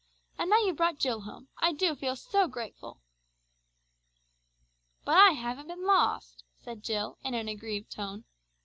[0.39, 1.49] And now you've brought Jill home.
[1.59, 3.01] I do feel so grateful."
[5.05, 8.23] "But I haven't been lost," said Jill in an aggrieved tone.